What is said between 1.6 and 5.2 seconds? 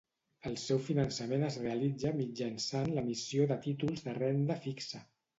realitza mitjançant l'emissió de títols de renda fixa.